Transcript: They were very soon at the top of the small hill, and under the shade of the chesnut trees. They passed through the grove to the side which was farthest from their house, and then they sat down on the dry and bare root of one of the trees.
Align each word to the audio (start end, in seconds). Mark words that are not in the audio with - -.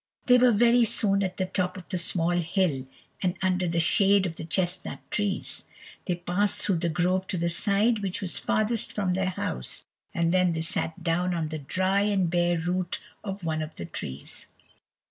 They 0.25 0.39
were 0.39 0.51
very 0.51 0.83
soon 0.83 1.21
at 1.21 1.37
the 1.37 1.45
top 1.45 1.77
of 1.77 1.87
the 1.89 1.99
small 1.99 2.31
hill, 2.31 2.87
and 3.21 3.37
under 3.43 3.67
the 3.67 3.79
shade 3.79 4.25
of 4.25 4.35
the 4.35 4.43
chesnut 4.43 4.97
trees. 5.11 5.65
They 6.05 6.15
passed 6.15 6.57
through 6.59 6.77
the 6.77 6.89
grove 6.89 7.27
to 7.27 7.37
the 7.37 7.49
side 7.49 7.99
which 7.99 8.19
was 8.19 8.35
farthest 8.35 8.93
from 8.93 9.13
their 9.13 9.29
house, 9.29 9.85
and 10.11 10.33
then 10.33 10.53
they 10.53 10.61
sat 10.63 11.03
down 11.03 11.35
on 11.35 11.49
the 11.49 11.59
dry 11.59 12.01
and 12.01 12.31
bare 12.31 12.57
root 12.57 12.99
of 13.23 13.43
one 13.45 13.61
of 13.61 13.75
the 13.75 13.85
trees. 13.85 14.47